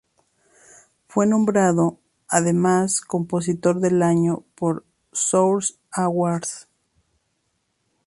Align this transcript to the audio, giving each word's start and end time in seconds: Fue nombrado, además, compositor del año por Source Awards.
Fue 1.07 1.27
nombrado, 1.27 1.99
además, 2.27 3.01
compositor 3.01 3.79
del 3.79 4.01
año 4.01 4.43
por 4.55 4.83
Source 5.11 5.75
Awards. 5.91 6.67